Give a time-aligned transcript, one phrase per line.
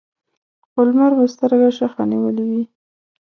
[0.69, 2.63] خو لمر به سترګه شخه نیولې وي.